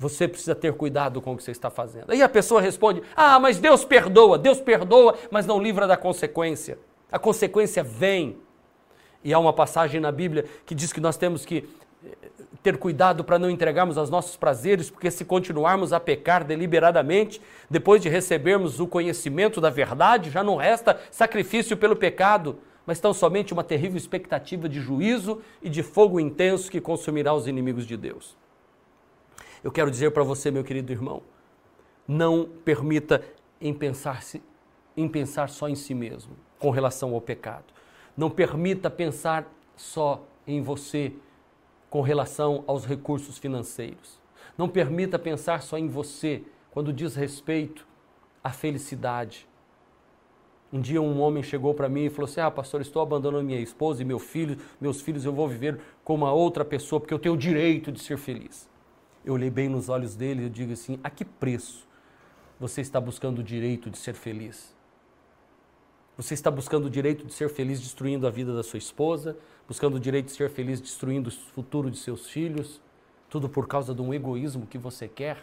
[0.00, 2.10] você precisa ter cuidado com o que você está fazendo.
[2.10, 4.38] Aí a pessoa responde: Ah, mas Deus perdoa.
[4.38, 6.78] Deus perdoa, mas não livra da consequência.
[7.10, 8.38] A consequência vem.
[9.22, 11.68] E há uma passagem na Bíblia que diz que nós temos que
[12.62, 18.02] ter cuidado para não entregarmos aos nossos prazeres, porque se continuarmos a pecar deliberadamente, depois
[18.02, 23.52] de recebermos o conhecimento da verdade, já não resta sacrifício pelo pecado, mas tão somente
[23.52, 28.36] uma terrível expectativa de juízo e de fogo intenso que consumirá os inimigos de Deus.
[29.62, 31.22] Eu quero dizer para você, meu querido irmão,
[32.08, 33.22] não permita
[33.60, 34.22] em pensar,
[34.96, 37.64] em pensar só em si mesmo com relação ao pecado.
[38.16, 41.12] Não permita pensar só em você
[41.90, 44.20] com relação aos recursos financeiros.
[44.56, 47.86] Não permita pensar só em você quando diz respeito
[48.42, 49.48] à felicidade.
[50.72, 53.58] Um dia um homem chegou para mim e falou assim: Ah, pastor, estou abandonando minha
[53.58, 57.18] esposa e meu filho, meus filhos, eu vou viver com uma outra pessoa porque eu
[57.18, 58.70] tenho o direito de ser feliz.
[59.24, 61.88] Eu olhei bem nos olhos dele e digo assim: A que preço
[62.58, 64.78] você está buscando o direito de ser feliz?
[66.20, 69.94] Você está buscando o direito de ser feliz destruindo a vida da sua esposa, buscando
[69.94, 72.78] o direito de ser feliz destruindo o futuro de seus filhos.
[73.30, 75.38] Tudo por causa de um egoísmo que você quer?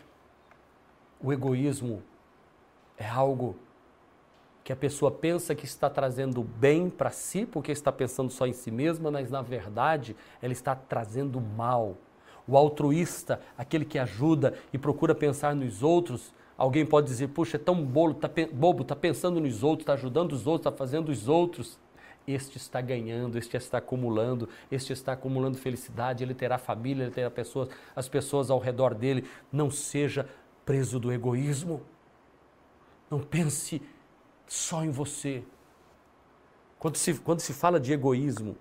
[1.20, 2.04] O egoísmo
[2.96, 3.56] é algo
[4.64, 8.54] que a pessoa pensa que está trazendo bem para si, porque está pensando só em
[8.54, 11.98] si mesma, mas na verdade ela está trazendo mal.
[12.48, 17.60] O altruísta, aquele que ajuda e procura pensar nos outros, alguém pode dizer: puxa, é
[17.60, 21.28] tão bolo, tá, bobo, está pensando nos outros, está ajudando os outros, está fazendo os
[21.28, 21.80] outros.
[22.28, 27.32] Este está ganhando, este está acumulando, este está acumulando felicidade, ele terá família, ele terá
[27.32, 29.24] pessoas, as pessoas ao redor dele.
[29.50, 30.28] Não seja
[30.66, 31.82] preso do egoísmo.
[33.10, 33.82] Não pense
[34.46, 35.42] só em você.
[36.78, 38.58] Quando se, quando se fala de egoísmo,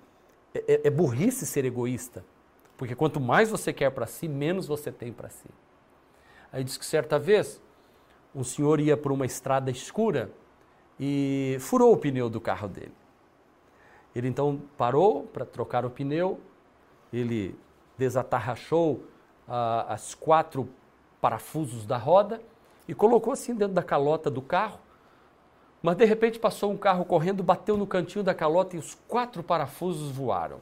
[0.55, 2.25] é, é, é burrice ser egoísta.
[2.77, 5.49] Porque quanto mais você quer para si, menos você tem para si.
[6.53, 7.61] Aí diz que certa vez,
[8.37, 10.31] um senhor ia por uma estrada escura
[11.01, 12.95] e furou o pneu do carro dele.
[14.15, 16.39] Ele então parou para trocar o pneu,
[17.13, 17.59] ele
[17.99, 19.03] desatarrachou
[19.49, 20.69] ah, as quatro
[21.21, 22.41] parafusos da roda
[22.87, 24.79] e colocou assim dentro da calota do carro
[25.87, 29.41] mas de repente passou um carro correndo, bateu no cantinho da calota e os quatro
[29.41, 30.59] parafusos voaram.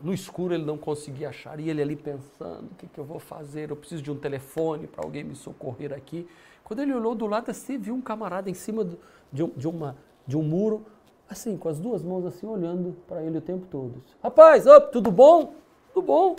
[0.00, 3.18] No escuro ele não conseguia achar, e ele ali pensando: o que, que eu vou
[3.18, 3.70] fazer?
[3.70, 6.26] Eu preciso de um telefone para alguém me socorrer aqui.
[6.64, 8.86] Quando ele olhou do lado assim, viu um camarada em cima
[9.32, 9.96] de, um, de, uma,
[10.26, 10.86] de um muro,
[11.28, 14.02] assim, com as duas mãos assim, olhando para ele o tempo todo.
[14.22, 15.54] Rapaz, op, tudo bom?
[15.92, 16.36] Tudo bom?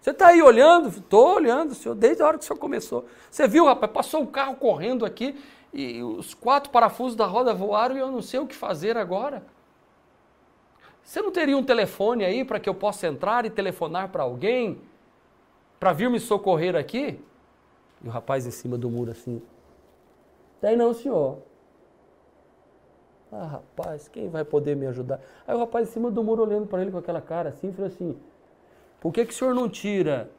[0.00, 0.88] Você está aí olhando?
[0.88, 3.06] Estou olhando, senhor, desde a hora que o senhor começou.
[3.30, 5.34] Você viu, rapaz, passou um carro correndo aqui
[5.72, 9.42] e os quatro parafusos da roda voaram e eu não sei o que fazer agora.
[11.04, 14.80] Você não teria um telefone aí para que eu possa entrar e telefonar para alguém
[15.78, 17.20] para vir me socorrer aqui?
[18.02, 19.42] E o rapaz em cima do muro assim.
[20.60, 21.38] Tem não, senhor.
[23.30, 25.20] Ah, rapaz, quem vai poder me ajudar?
[25.46, 27.88] Aí o rapaz em cima do muro olhando para ele com aquela cara assim, falou
[27.88, 28.16] assim:
[29.00, 30.30] por que, que o senhor não tira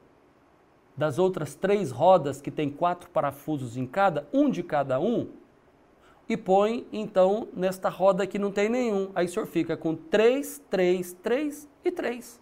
[0.98, 5.30] das outras três rodas que tem quatro parafusos em cada, um de cada um,
[6.28, 9.12] e põe então nesta roda que não tem nenhum.
[9.14, 12.40] Aí o senhor fica com três, três, três e três.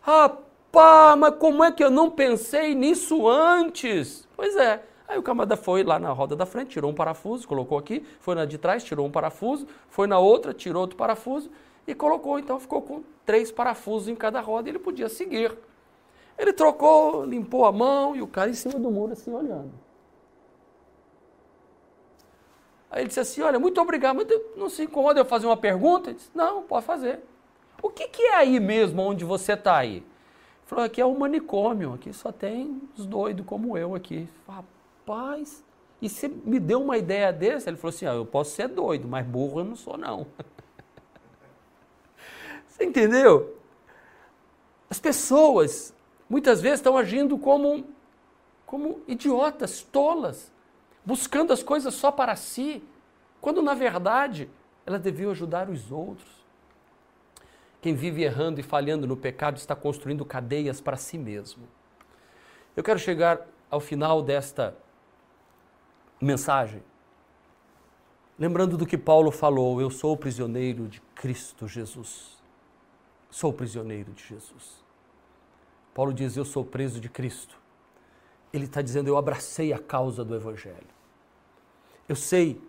[0.00, 4.28] Rapaz, mas como é que eu não pensei nisso antes?
[4.36, 4.82] Pois é.
[5.06, 8.34] Aí o camarada foi lá na roda da frente, tirou um parafuso, colocou aqui, foi
[8.34, 11.50] na de trás, tirou um parafuso, foi na outra, tirou outro parafuso
[11.86, 15.56] e colocou, então ficou com três parafusos em cada roda e ele podia seguir.
[16.38, 19.83] Ele trocou, limpou a mão e o cara em cima do muro assim olhando.
[22.94, 26.10] Aí ele disse assim: Olha, muito obrigado, mas não se incomoda eu fazer uma pergunta?
[26.10, 27.18] Ele disse: Não, pode fazer.
[27.82, 29.96] O que, que é aí mesmo onde você está aí?
[29.96, 30.04] Ele
[30.64, 34.28] falou: Aqui é um manicômio, aqui só tem os doidos como eu aqui.
[34.46, 35.64] Rapaz,
[36.00, 37.68] e você me deu uma ideia desse?
[37.68, 40.28] Ele falou assim: ah, Eu posso ser doido, mas burro eu não sou, não.
[42.68, 43.58] Você entendeu?
[44.88, 45.92] As pessoas
[46.30, 47.84] muitas vezes estão agindo como,
[48.64, 50.53] como idiotas, tolas,
[51.04, 52.82] buscando as coisas só para si,
[53.40, 54.48] quando na verdade
[54.86, 56.44] elas deviam ajudar os outros.
[57.80, 61.68] Quem vive errando e falhando no pecado está construindo cadeias para si mesmo.
[62.76, 64.76] Eu quero chegar ao final desta
[66.20, 66.82] mensagem,
[68.38, 72.34] lembrando do que Paulo falou: eu sou prisioneiro de Cristo Jesus
[73.34, 74.84] sou prisioneiro de Jesus.
[75.92, 77.58] Paulo diz: Eu sou preso de Cristo.
[78.52, 80.93] Ele está dizendo: Eu abracei a causa do Evangelho.
[82.08, 82.60] Eu sei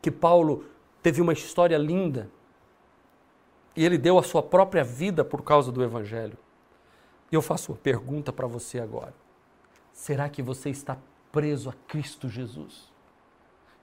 [0.00, 0.64] que Paulo
[1.02, 2.30] teve uma história linda
[3.76, 6.36] e ele deu a sua própria vida por causa do Evangelho.
[7.30, 9.14] E eu faço uma pergunta para você agora:
[9.92, 10.98] será que você está
[11.30, 12.92] preso a Cristo Jesus?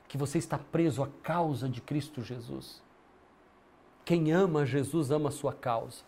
[0.07, 2.81] Que você está preso à causa de Cristo Jesus?
[4.05, 6.03] Quem ama Jesus ama a sua causa.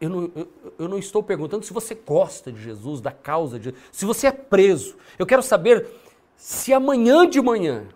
[0.00, 3.66] Eu não, eu, eu não estou perguntando se você gosta de Jesus, da causa de
[3.66, 4.96] Jesus, se você é preso.
[5.18, 5.88] Eu quero saber
[6.36, 7.88] se amanhã de manhã,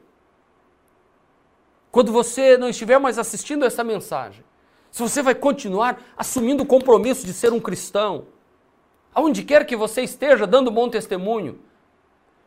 [1.90, 4.44] quando você não estiver mais assistindo essa mensagem,
[4.90, 8.26] se você vai continuar assumindo o compromisso de ser um cristão,
[9.14, 11.59] aonde quer que você esteja dando bom testemunho.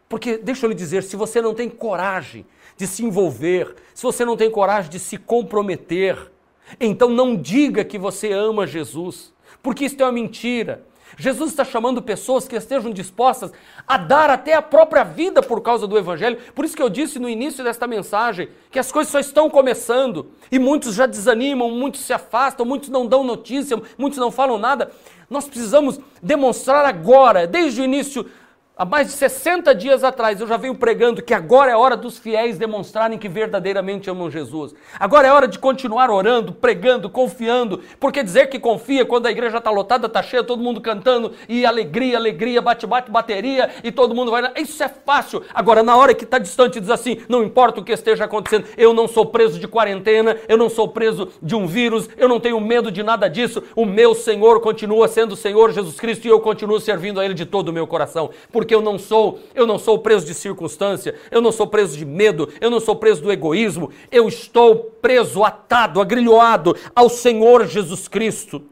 [0.10, 4.26] Porque, deixa eu lhe dizer, se você não tem coragem de se envolver, se você
[4.26, 6.32] não tem coragem de se comprometer,
[6.80, 10.86] então não diga que você ama Jesus, porque isso é uma mentira.
[11.18, 13.51] Jesus está chamando pessoas que estejam dispostas
[13.88, 16.38] a dar até a própria vida por causa do Evangelho.
[16.55, 20.32] Por isso que eu disse no início desta mensagem que as coisas só estão começando
[20.51, 24.91] e muitos já desanimam, muitos se afastam, muitos não dão notícia, muitos não falam nada.
[25.30, 28.30] Nós precisamos demonstrar agora, desde o início
[28.76, 32.17] Há mais de 60 dias atrás eu já venho pregando que agora é hora dos
[32.17, 34.74] fiéis demonstrarem que verdadeiramente amam Jesus.
[34.99, 39.59] Agora é hora de continuar orando, pregando, confiando, porque dizer que confia quando a igreja
[39.59, 44.32] está lotada, está cheia, todo mundo cantando e alegria, alegria, bate-bate, bateria e todo mundo
[44.32, 44.51] vai.
[44.57, 45.43] Isso é fácil.
[45.53, 48.91] Agora, na hora que está distante, diz assim: não importa o que esteja acontecendo, eu
[48.91, 52.59] não sou preso de quarentena, eu não sou preso de um vírus, eu não tenho
[52.59, 53.61] medo de nada disso.
[53.76, 57.36] O meu Senhor continua sendo o Senhor Jesus Cristo e eu continuo servindo a Ele
[57.36, 58.32] de todo o meu coração.
[58.51, 61.97] Por porque eu não sou, eu não sou preso de circunstância, eu não sou preso
[61.97, 67.68] de medo, eu não sou preso do egoísmo, eu estou preso, atado, agrilhoado ao Senhor
[67.68, 68.64] Jesus Cristo.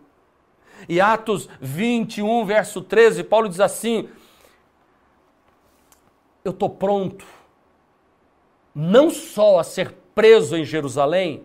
[0.88, 4.08] E Atos 21, verso 13, Paulo diz assim:
[6.42, 7.26] Eu estou pronto,
[8.74, 11.44] não só a ser preso em Jerusalém,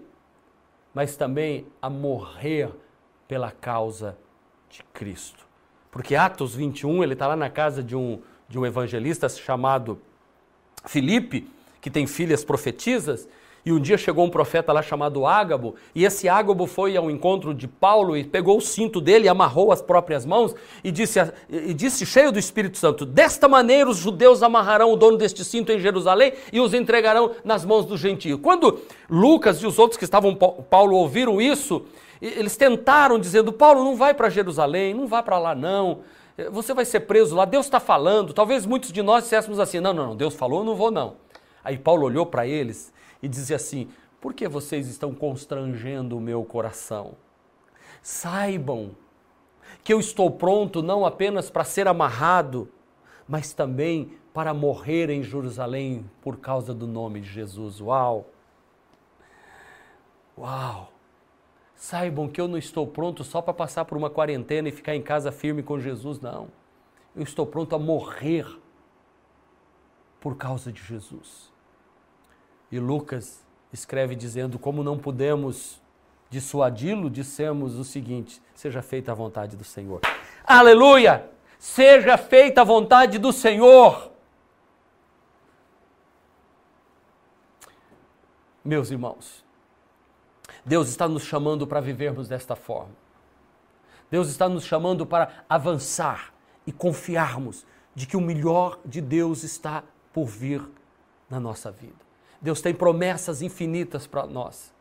[0.94, 2.70] mas também a morrer
[3.26, 4.16] pela causa
[4.70, 5.46] de Cristo.
[5.96, 9.98] Porque Atos 21, ele está lá na casa de um, de um evangelista chamado
[10.86, 11.48] Filipe,
[11.80, 13.28] que tem filhas profetisas,
[13.66, 17.52] e um dia chegou um profeta lá chamado Ágabo, e esse Ágabo foi ao encontro
[17.52, 21.18] de Paulo e pegou o cinto dele, amarrou as próprias mãos e disse,
[21.50, 25.72] e disse cheio do Espírito Santo: Desta maneira os judeus amarrarão o dono deste cinto
[25.72, 28.38] em Jerusalém e os entregarão nas mãos do gentio.
[28.38, 28.80] Quando
[29.10, 31.84] Lucas e os outros que estavam Paulo ouviram isso,
[32.22, 36.02] eles tentaram dizendo: Paulo não vai para Jerusalém, não vá para lá não
[36.50, 38.32] você vai ser preso lá, Deus está falando.
[38.32, 41.16] Talvez muitos de nós disséssemos assim: não, não, não, Deus falou, eu não vou não.
[41.64, 43.88] Aí Paulo olhou para eles e dizia assim:
[44.20, 47.14] por que vocês estão constrangendo o meu coração?
[48.02, 48.90] Saibam
[49.82, 52.68] que eu estou pronto não apenas para ser amarrado,
[53.26, 57.80] mas também para morrer em Jerusalém por causa do nome de Jesus.
[57.80, 58.26] Uau!
[60.36, 60.95] Uau!
[61.76, 65.02] Saibam que eu não estou pronto só para passar por uma quarentena e ficar em
[65.02, 66.48] casa firme com Jesus, não.
[67.14, 68.46] Eu estou pronto a morrer
[70.20, 71.52] por causa de Jesus.
[72.72, 75.80] E Lucas escreve dizendo: Como não podemos
[76.30, 80.00] dissuadi-lo, dissemos o seguinte: Seja feita a vontade do Senhor.
[80.44, 81.30] Aleluia!
[81.58, 84.10] Seja feita a vontade do Senhor.
[88.64, 89.45] Meus irmãos,
[90.66, 92.90] Deus está nos chamando para vivermos desta forma.
[94.10, 96.34] Deus está nos chamando para avançar
[96.66, 97.64] e confiarmos
[97.94, 100.60] de que o melhor de Deus está por vir
[101.30, 101.94] na nossa vida.
[102.42, 104.74] Deus tem promessas infinitas para nós.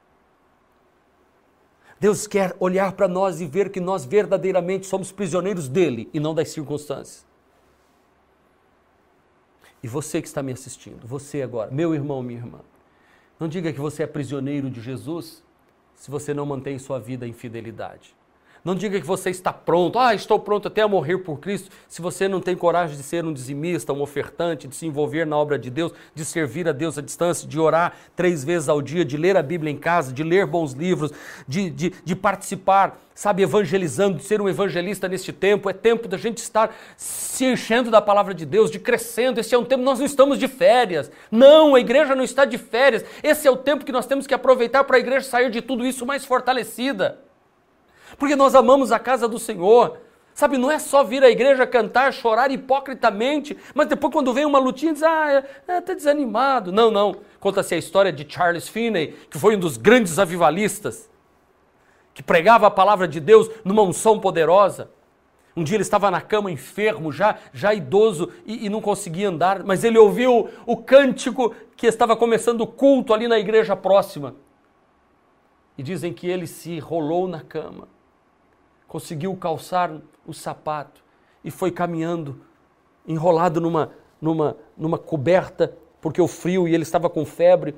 [2.00, 6.34] Deus quer olhar para nós e ver que nós verdadeiramente somos prisioneiros dele e não
[6.34, 7.26] das circunstâncias.
[9.84, 12.60] E você que está me assistindo, você agora, meu irmão, minha irmã,
[13.40, 15.45] não diga que você é prisioneiro de Jesus
[15.96, 18.16] se você não mantém sua vida em fidelidade.
[18.66, 22.02] Não diga que você está pronto, ah, estou pronto até a morrer por Cristo, se
[22.02, 25.60] você não tem coragem de ser um dizimista, um ofertante, de se envolver na obra
[25.60, 29.18] de Deus, de servir a Deus à distância, de orar três vezes ao dia, de
[29.18, 31.12] ler a Bíblia em casa, de ler bons livros,
[31.48, 35.70] de, de, de participar, sabe, evangelizando, de ser um evangelista neste tempo.
[35.70, 39.40] É tempo da gente estar se enchendo da palavra de Deus, de crescendo.
[39.40, 41.12] Esse é um tempo, nós não estamos de férias.
[41.30, 43.06] Não, a igreja não está de férias.
[43.22, 45.86] Esse é o tempo que nós temos que aproveitar para a igreja sair de tudo
[45.86, 47.25] isso mais fortalecida
[48.18, 49.98] porque nós amamos a casa do Senhor.
[50.36, 54.60] Sabe, não é só vir à igreja cantar, chorar hipocritamente, mas depois quando vem uma
[54.60, 56.74] lutinha diz, ah, é, é, tá desanimado.
[56.74, 57.16] Não, não.
[57.40, 61.10] Conta-se a história de Charles Finney, que foi um dos grandes avivalistas,
[62.14, 64.92] que pregava a palavra de Deus numa unção poderosa.
[65.56, 69.64] Um dia ele estava na cama enfermo, já, já idoso, e, e não conseguia andar,
[69.64, 74.36] mas ele ouviu o cântico que estava começando o culto ali na igreja próxima.
[75.78, 77.95] E dizem que ele se rolou na cama
[78.96, 79.92] conseguiu calçar
[80.26, 81.04] o sapato
[81.44, 82.40] e foi caminhando,
[83.06, 83.92] enrolado numa,
[84.22, 87.76] numa, numa coberta, porque o frio e ele estava com febre.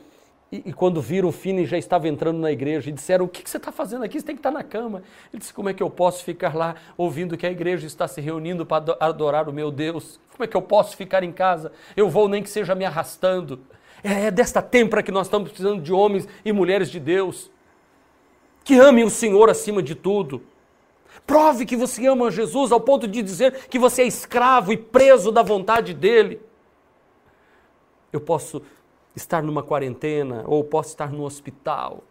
[0.52, 3.50] E, e quando viram Finney já estava entrando na igreja e disseram: O que, que
[3.50, 4.20] você está fazendo aqui?
[4.20, 5.02] Você tem que estar na cama.
[5.34, 8.22] Ele disse: Como é que eu posso ficar lá ouvindo que a igreja está se
[8.22, 10.20] reunindo para adorar o meu Deus?
[10.32, 11.72] Como é que eu posso ficar em casa?
[11.96, 13.60] Eu vou nem que seja me arrastando.
[14.04, 17.50] É, é desta tempra que nós estamos precisando de homens e mulheres de Deus
[18.64, 20.44] que amem o Senhor acima de tudo
[21.26, 25.32] Prove que você ama Jesus ao ponto de dizer que você é escravo e preso
[25.32, 26.42] da vontade dele.
[28.12, 28.62] Eu posso
[29.16, 32.04] estar numa quarentena ou posso estar no hospital.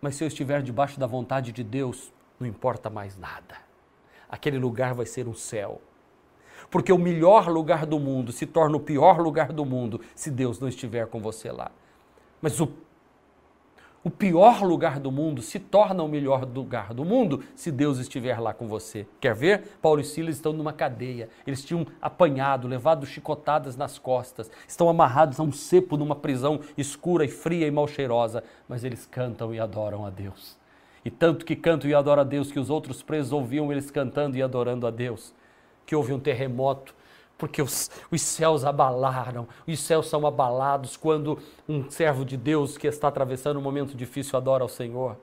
[0.00, 3.56] Mas se eu estiver debaixo da vontade de Deus, não importa mais nada.
[4.28, 5.80] Aquele lugar vai ser um céu.
[6.70, 10.60] Porque o melhor lugar do mundo se torna o pior lugar do mundo se Deus
[10.60, 11.70] não estiver com você lá.
[12.40, 12.68] Mas o
[14.04, 18.38] O pior lugar do mundo se torna o melhor lugar do mundo se Deus estiver
[18.38, 19.04] lá com você.
[19.20, 19.76] Quer ver?
[19.82, 21.28] Paulo e Silas estão numa cadeia.
[21.44, 27.24] Eles tinham apanhado, levado chicotadas nas costas, estão amarrados a um cepo numa prisão escura
[27.24, 30.56] e fria e mal cheirosa, mas eles cantam e adoram a Deus.
[31.04, 34.36] E tanto que cantam e adoram a Deus que os outros presos ouviam eles cantando
[34.36, 35.34] e adorando a Deus.
[35.84, 36.94] Que houve um terremoto
[37.38, 42.88] porque os, os, céus abalaram, os céus são abalados quando um servo de Deus que
[42.88, 45.16] está atravessando um momento difícil adora ao Senhor.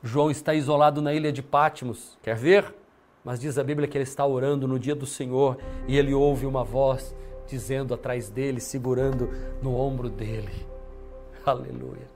[0.00, 2.72] João está isolado na ilha de Pátimos, quer ver?
[3.24, 6.46] Mas diz a Bíblia que ele está orando no dia do Senhor e ele ouve
[6.46, 7.14] uma voz
[7.46, 9.28] dizendo atrás dele, segurando
[9.60, 10.66] no ombro dele:
[11.44, 12.10] Aleluia.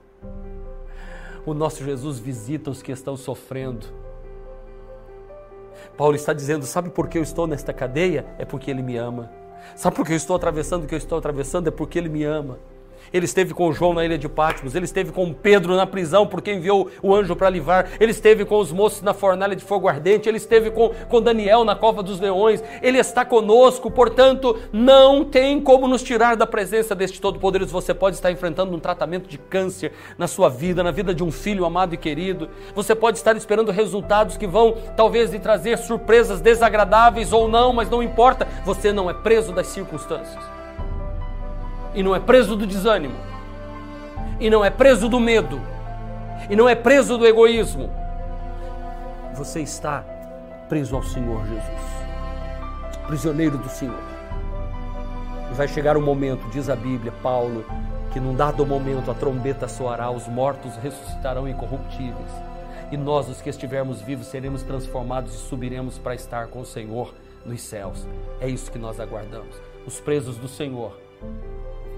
[1.45, 3.87] O nosso Jesus visita os que estão sofrendo
[5.97, 8.25] Paulo está dizendo: sabe por que eu estou nesta cadeia?
[8.37, 9.31] É porque ele me ama.
[9.75, 11.67] Sabe por que eu estou atravessando o que eu estou atravessando?
[11.67, 12.59] É porque ele me ama.
[13.13, 16.53] Ele esteve com João na ilha de Patmos, ele esteve com Pedro na prisão porque
[16.53, 20.27] enviou o anjo para livrar, ele esteve com os moços na fornalha de fogo ardente,
[20.27, 25.59] ele esteve com, com Daniel na cova dos leões, ele está conosco, portanto, não tem
[25.61, 27.71] como nos tirar da presença deste Todo-Poderoso.
[27.71, 31.31] Você pode estar enfrentando um tratamento de câncer na sua vida, na vida de um
[31.31, 36.41] filho amado e querido, você pode estar esperando resultados que vão talvez lhe trazer surpresas
[36.41, 40.56] desagradáveis ou não, mas não importa, você não é preso das circunstâncias
[41.97, 43.15] e não é preso do desânimo,
[44.39, 45.59] e não é preso do medo,
[46.47, 47.89] e não é preso do egoísmo.
[49.33, 50.05] Você está
[50.69, 53.97] preso ao Senhor Jesus, prisioneiro do Senhor.
[55.49, 57.65] E vai chegar um momento, diz a Bíblia, Paulo,
[58.13, 62.31] que num dado momento a trombeta soará, os mortos ressuscitarão incorruptíveis.
[62.91, 67.11] E nós, os que estivermos vivos, seremos transformados e subiremos para estar com o Senhor
[67.43, 68.05] nos céus.
[68.39, 69.55] É isso que nós aguardamos.
[69.83, 70.95] Os presos do Senhor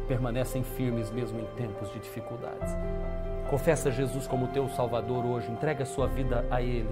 [0.10, 2.76] permanecem firmes mesmo em tempos de dificuldades.
[3.48, 6.90] Confessa Jesus como teu Salvador hoje, entrega sua vida a Ele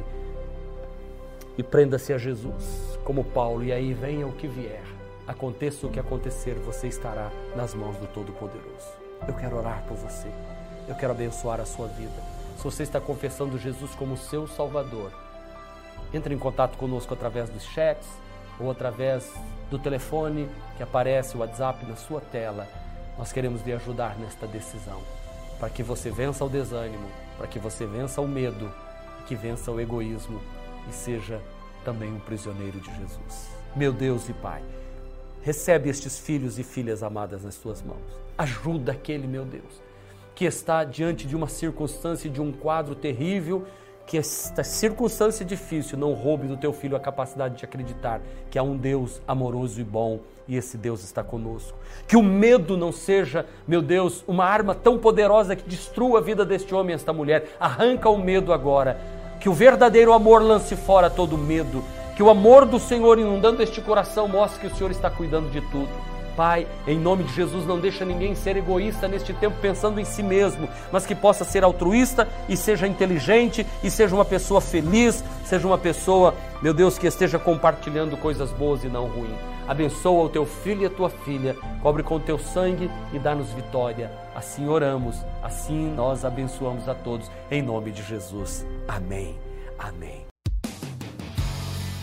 [1.57, 4.83] e prenda-se a Jesus, como Paulo, e aí venha o que vier,
[5.27, 8.93] aconteça o que acontecer, você estará nas mãos do Todo-Poderoso.
[9.27, 10.27] Eu quero orar por você,
[10.87, 12.21] eu quero abençoar a sua vida.
[12.57, 15.11] Se você está confessando Jesus como seu Salvador,
[16.13, 18.07] entre em contato conosco através dos chats
[18.59, 19.33] ou através
[19.71, 20.47] do telefone
[20.77, 22.67] que aparece o WhatsApp na sua tela
[23.17, 25.01] nós queremos lhe ajudar nesta decisão,
[25.59, 27.07] para que você vença o desânimo,
[27.37, 28.71] para que você vença o medo,
[29.25, 30.39] que vença o egoísmo
[30.89, 31.41] e seja
[31.83, 33.49] também um prisioneiro de Jesus.
[33.75, 34.61] Meu Deus e Pai,
[35.41, 38.19] recebe estes filhos e filhas amadas nas tuas mãos.
[38.37, 39.81] Ajuda aquele, meu Deus,
[40.35, 43.65] que está diante de uma circunstância, de um quadro terrível
[44.07, 48.63] que esta circunstância difícil não roube do teu filho a capacidade de acreditar que há
[48.63, 51.77] um Deus amoroso e bom e esse Deus está conosco.
[52.07, 56.45] Que o medo não seja, meu Deus, uma arma tão poderosa que destrua a vida
[56.45, 57.57] deste homem e esta mulher.
[57.59, 58.97] Arranca o medo agora.
[59.41, 61.83] Que o verdadeiro amor lance fora todo medo.
[62.15, 65.59] Que o amor do Senhor inundando este coração mostre que o Senhor está cuidando de
[65.69, 66.16] tudo.
[66.37, 70.21] Pai, em nome de Jesus, não deixa ninguém ser egoísta neste tempo pensando em si
[70.21, 75.65] mesmo, mas que possa ser altruísta e seja inteligente e seja uma pessoa feliz, seja
[75.65, 79.35] uma pessoa, meu Deus, que esteja compartilhando coisas boas e não ruins.
[79.67, 83.49] Abençoa o teu filho e a tua filha, cobre com o teu sangue e dá-nos
[83.53, 84.11] vitória.
[84.35, 88.63] Assim oramos, assim nós abençoamos a todos, em nome de Jesus.
[88.87, 89.35] Amém.
[89.79, 90.26] Amém.